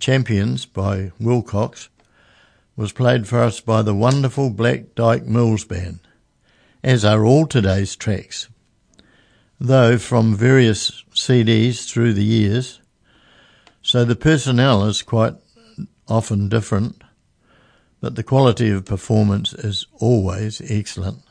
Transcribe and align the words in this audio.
Champions 0.00 0.64
by 0.64 1.12
Wilcox, 1.20 1.90
was 2.74 2.92
played 2.92 3.28
for 3.28 3.40
us 3.40 3.60
by 3.60 3.82
the 3.82 3.94
wonderful 3.94 4.48
Black 4.48 4.94
Dyke 4.94 5.26
Mills 5.26 5.64
Band, 5.64 6.00
as 6.82 7.04
are 7.04 7.26
all 7.26 7.46
today's 7.46 7.94
tracks. 7.94 8.48
Though 9.60 9.98
from 9.98 10.34
various 10.34 11.04
CDs 11.14 11.86
through 11.86 12.14
the 12.14 12.24
years, 12.24 12.80
so 13.82 14.06
the 14.06 14.16
personnel 14.16 14.86
is 14.86 15.02
quite 15.02 15.34
often 16.08 16.48
different, 16.48 17.04
but 18.00 18.14
the 18.14 18.22
quality 18.22 18.70
of 18.70 18.86
performance 18.86 19.52
is 19.52 19.86
always 20.00 20.62
excellent. 20.70 21.22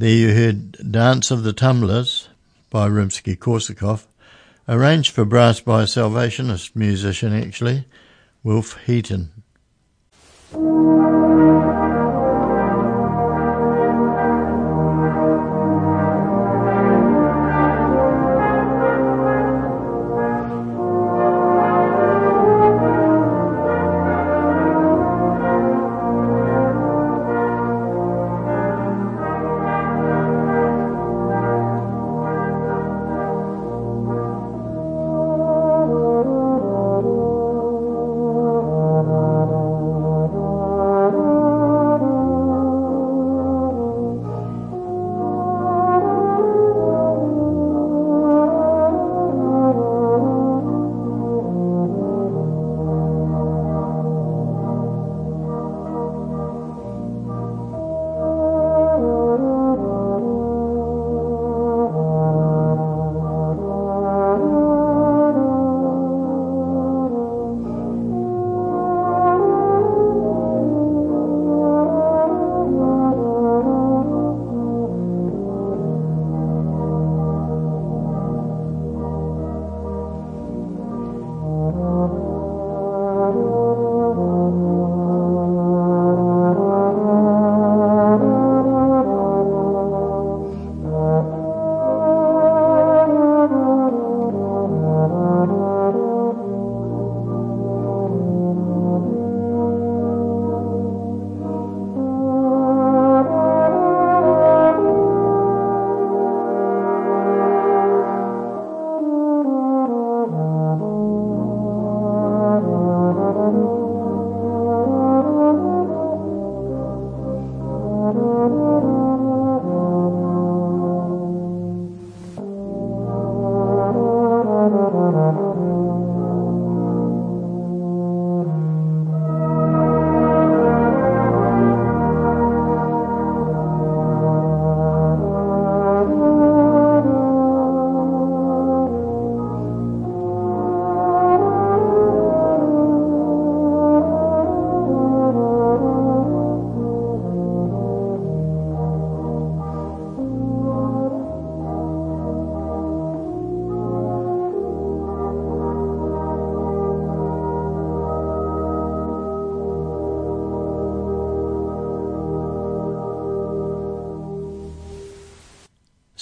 Dance 0.00 1.30
of 1.30 1.42
the 1.42 1.52
Tumblers 1.52 2.30
by 2.70 2.88
Rimsky-Korsakov, 2.88 4.06
arranged 4.66 5.12
for 5.12 5.26
brass 5.26 5.60
by 5.60 5.82
a 5.82 5.86
Salvationist 5.86 6.74
musician 6.74 7.34
actually, 7.34 7.84
Wilf 8.42 8.78
Heaton. 8.86 9.30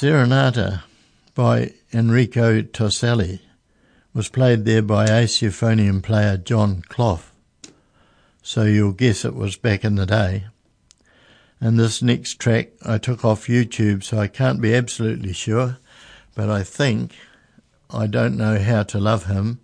Serenata 0.00 0.84
by 1.34 1.74
Enrico 1.92 2.62
Toselli 2.62 3.40
was 4.14 4.30
played 4.30 4.64
there 4.64 4.80
by 4.80 5.04
ace 5.04 5.42
euphonium 5.42 6.02
player 6.02 6.38
John 6.38 6.80
Clough, 6.88 7.20
so 8.40 8.62
you'll 8.62 8.92
guess 8.92 9.26
it 9.26 9.34
was 9.34 9.58
back 9.58 9.84
in 9.84 9.96
the 9.96 10.06
day. 10.06 10.46
And 11.60 11.78
this 11.78 12.00
next 12.00 12.36
track 12.40 12.70
I 12.82 12.96
took 12.96 13.26
off 13.26 13.46
YouTube, 13.46 14.02
so 14.02 14.18
I 14.18 14.26
can't 14.26 14.62
be 14.62 14.74
absolutely 14.74 15.34
sure, 15.34 15.76
but 16.34 16.48
I 16.48 16.62
think 16.62 17.14
I 17.90 18.06
Don't 18.06 18.38
Know 18.38 18.58
How 18.58 18.84
to 18.84 18.98
Love 18.98 19.26
Him 19.26 19.60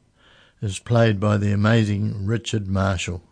is 0.61 0.79
played 0.79 1.19
by 1.19 1.39
the 1.39 1.53
amazing 1.53 2.27
Richard 2.27 2.69
Marshall. 2.69 3.23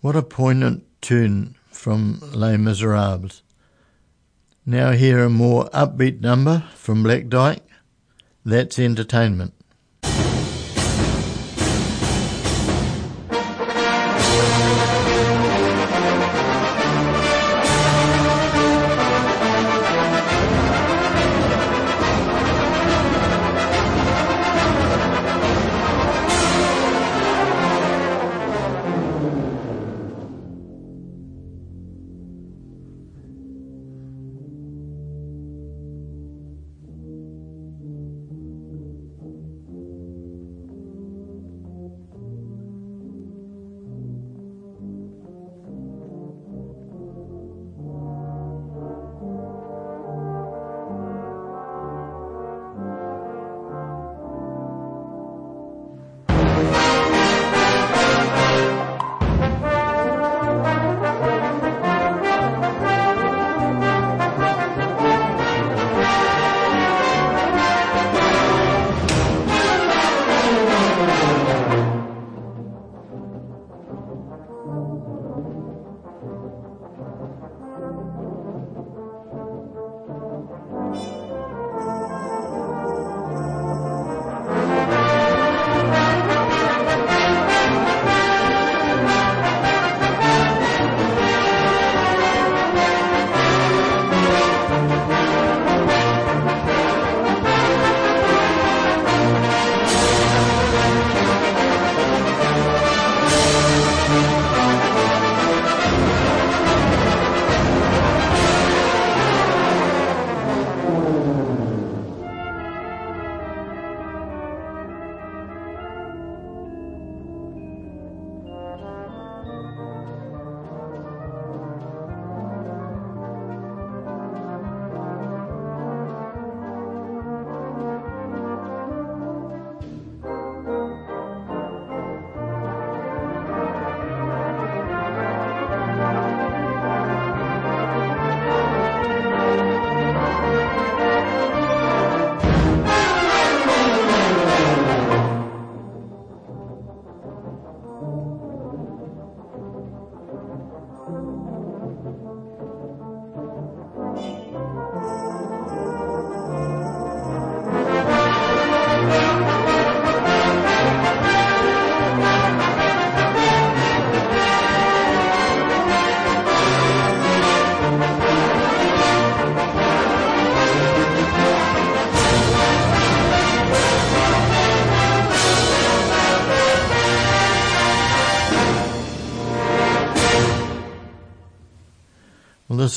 What 0.00 0.14
a 0.14 0.22
poignant 0.22 0.84
tune 1.00 1.56
from 1.72 2.20
Les 2.32 2.56
Miserables. 2.56 3.42
Now 4.64 4.92
hear 4.92 5.24
a 5.24 5.28
more 5.28 5.68
upbeat 5.70 6.20
number 6.20 6.62
from 6.76 7.02
Black 7.02 7.26
Dyke. 7.26 7.64
That's 8.44 8.78
entertainment. 8.78 9.54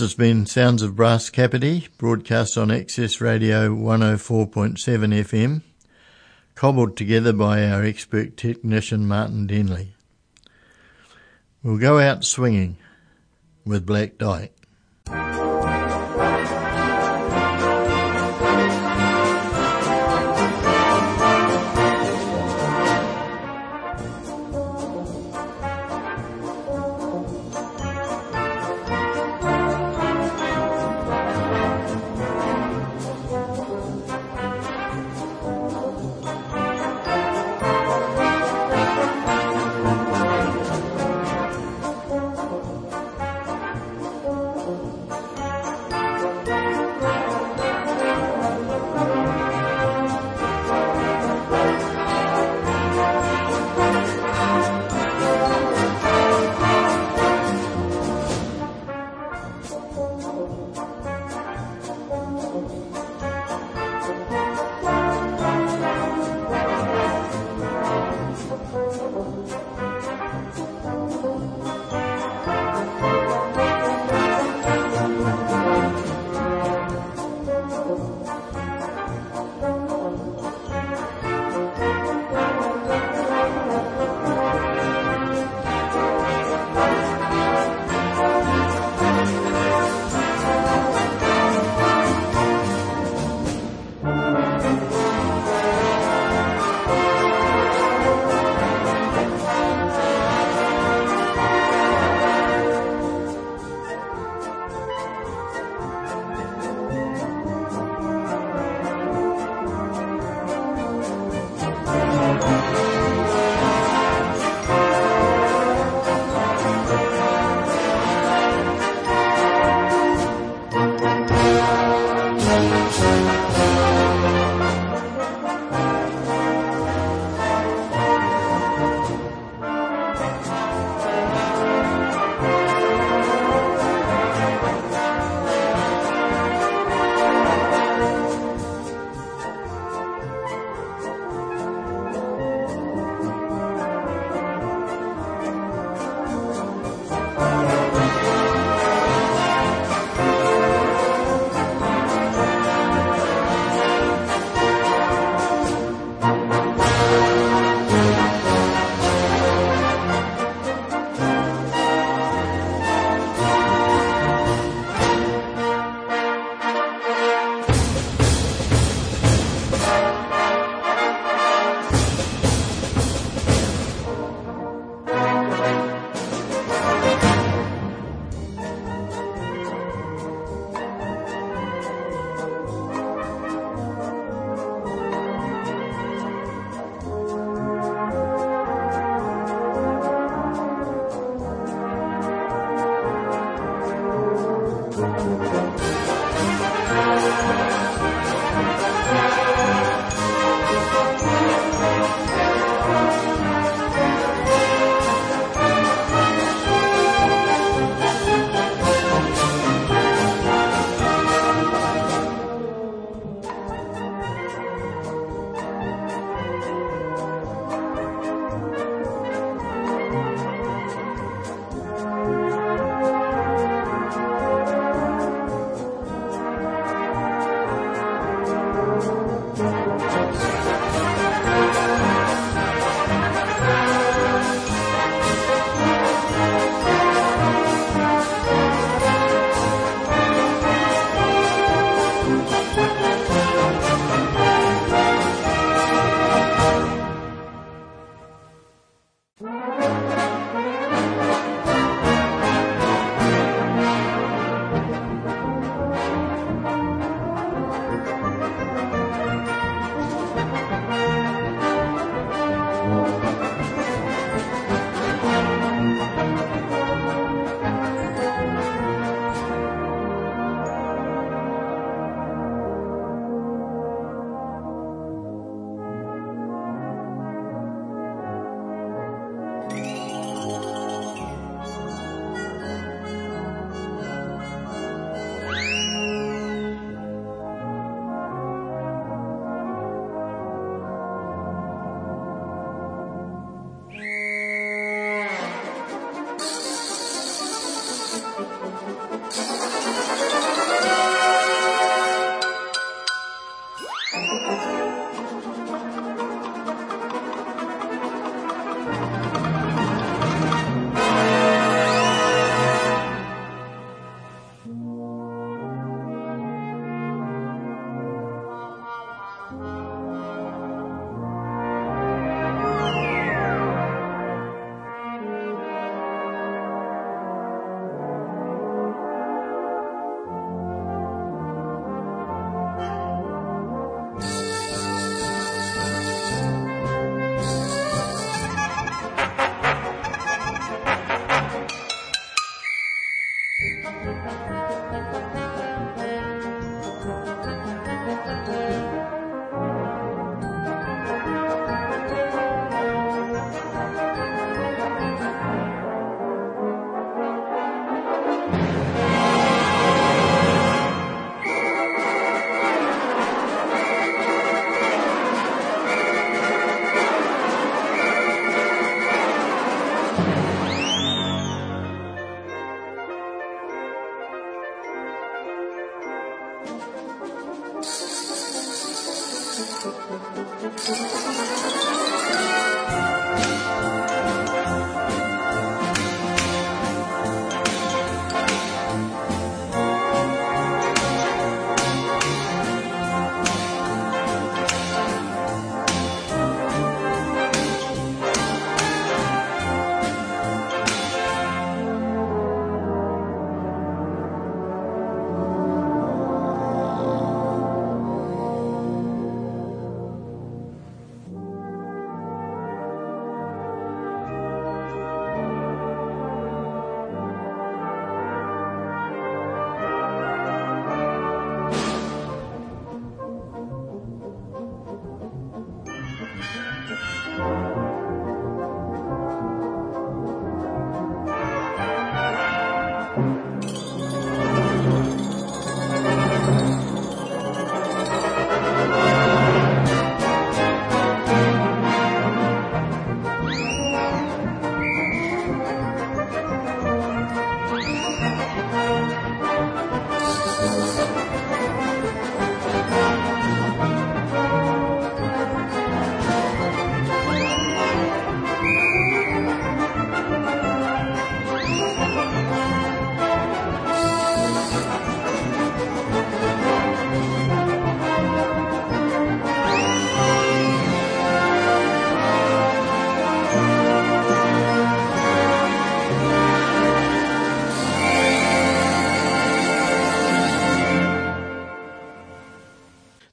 Has 0.02 0.16
been 0.16 0.46
Sounds 0.46 0.82
of 0.82 0.96
Brass 0.96 1.30
Kapiti, 1.30 1.88
broadcast 1.98 2.58
on 2.58 2.72
Access 2.72 3.22
Radio 3.22 3.70
104.7 3.70 4.78
FM, 4.78 5.62
cobbled 6.56 6.98
together 6.98 7.32
by 7.32 7.68
our 7.68 7.84
expert 7.84 8.36
technician 8.36 9.08
Martin 9.08 9.48
Denley. 9.48 9.94
We'll 11.62 11.78
go 11.78 12.00
out 12.00 12.26
swinging 12.26 12.78
with 13.64 13.86
Black 13.86 14.18
Dyke. 14.18 14.61